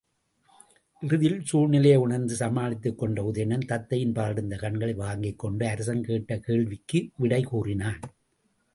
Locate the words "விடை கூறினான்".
7.17-8.01